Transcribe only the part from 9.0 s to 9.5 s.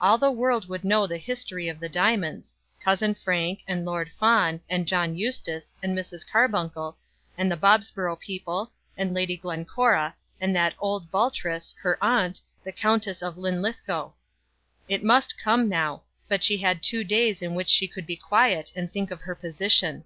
Lady